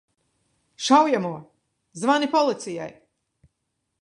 [0.85, 1.33] Šaujamo!
[2.05, 2.91] Zvani policijai!